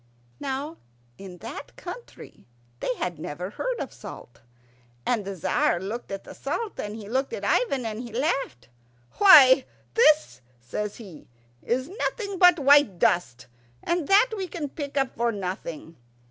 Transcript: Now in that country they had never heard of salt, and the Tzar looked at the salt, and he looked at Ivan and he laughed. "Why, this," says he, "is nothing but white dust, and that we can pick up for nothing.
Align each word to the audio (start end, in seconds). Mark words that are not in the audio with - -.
Now 0.39 0.77
in 1.19 1.37
that 1.45 1.75
country 1.75 2.47
they 2.79 2.95
had 2.95 3.19
never 3.19 3.51
heard 3.51 3.77
of 3.79 3.93
salt, 3.93 4.41
and 5.05 5.23
the 5.25 5.35
Tzar 5.35 5.79
looked 5.79 6.11
at 6.11 6.23
the 6.23 6.33
salt, 6.33 6.79
and 6.79 6.95
he 6.95 7.07
looked 7.07 7.33
at 7.33 7.45
Ivan 7.45 7.85
and 7.85 8.01
he 8.01 8.11
laughed. 8.11 8.67
"Why, 9.19 9.63
this," 9.93 10.41
says 10.59 10.95
he, 10.95 11.27
"is 11.61 11.87
nothing 11.87 12.39
but 12.39 12.57
white 12.57 12.97
dust, 12.97 13.45
and 13.83 14.07
that 14.07 14.29
we 14.35 14.47
can 14.47 14.69
pick 14.69 14.97
up 14.97 15.15
for 15.15 15.31
nothing. 15.31 15.97